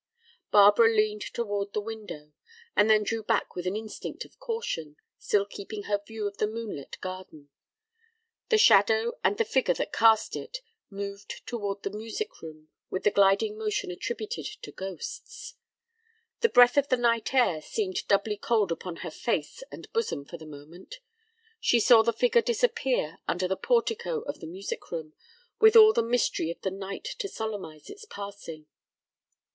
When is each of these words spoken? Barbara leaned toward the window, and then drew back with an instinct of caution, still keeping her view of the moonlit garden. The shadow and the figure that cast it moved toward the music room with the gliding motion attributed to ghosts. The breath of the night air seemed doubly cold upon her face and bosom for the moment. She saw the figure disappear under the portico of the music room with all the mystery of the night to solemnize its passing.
Barbara 0.51 0.89
leaned 0.91 1.21
toward 1.21 1.73
the 1.73 1.79
window, 1.79 2.33
and 2.75 2.89
then 2.89 3.03
drew 3.03 3.21
back 3.21 3.53
with 3.55 3.67
an 3.67 3.75
instinct 3.75 4.25
of 4.25 4.39
caution, 4.39 4.95
still 5.19 5.45
keeping 5.45 5.83
her 5.83 6.01
view 6.03 6.25
of 6.27 6.37
the 6.37 6.47
moonlit 6.47 6.97
garden. 7.01 7.49
The 8.49 8.57
shadow 8.57 9.19
and 9.23 9.37
the 9.37 9.45
figure 9.45 9.75
that 9.75 9.93
cast 9.93 10.35
it 10.35 10.61
moved 10.89 11.45
toward 11.45 11.83
the 11.83 11.91
music 11.91 12.41
room 12.41 12.69
with 12.89 13.03
the 13.03 13.11
gliding 13.11 13.59
motion 13.59 13.91
attributed 13.91 14.47
to 14.63 14.71
ghosts. 14.71 15.53
The 16.39 16.49
breath 16.49 16.77
of 16.77 16.87
the 16.87 16.97
night 16.97 17.31
air 17.31 17.61
seemed 17.61 18.07
doubly 18.07 18.37
cold 18.37 18.71
upon 18.71 18.95
her 19.05 19.11
face 19.11 19.61
and 19.71 19.93
bosom 19.93 20.25
for 20.25 20.37
the 20.39 20.47
moment. 20.47 20.95
She 21.59 21.79
saw 21.79 22.01
the 22.01 22.11
figure 22.11 22.41
disappear 22.41 23.19
under 23.27 23.47
the 23.47 23.55
portico 23.55 24.21
of 24.21 24.39
the 24.39 24.47
music 24.47 24.89
room 24.89 25.13
with 25.59 25.75
all 25.75 25.93
the 25.93 26.01
mystery 26.01 26.49
of 26.49 26.59
the 26.61 26.71
night 26.71 27.03
to 27.19 27.27
solemnize 27.27 27.87
its 27.87 28.05
passing. 28.05 28.65